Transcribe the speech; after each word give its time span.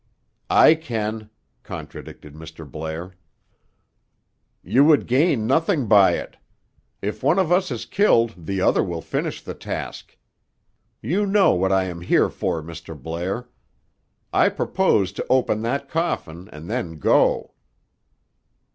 "I 0.49 0.73
can," 0.73 1.29
contradicted 1.61 2.33
Mr. 2.33 2.65
Blair. 2.67 3.13
"You 4.63 4.83
would 4.83 5.05
gain 5.05 5.45
nothing 5.45 5.85
by 5.85 6.13
it. 6.13 6.37
If 7.03 7.21
one 7.21 7.37
of 7.37 7.51
us 7.51 7.69
is 7.69 7.85
killed 7.85 8.33
the 8.47 8.61
other 8.61 8.83
will 8.83 9.03
finish 9.03 9.43
the 9.43 9.53
task. 9.53 10.17
You 11.03 11.27
know 11.27 11.53
what 11.53 11.71
I 11.71 11.83
am 11.83 12.01
here 12.01 12.31
for, 12.31 12.63
Mr. 12.63 12.99
Blair. 12.99 13.47
I 14.33 14.49
purpose 14.49 15.11
to 15.11 15.25
open 15.29 15.61
that 15.61 15.87
coffin 15.87 16.49
and 16.51 16.67
then 16.67 16.97
go." 16.97 17.53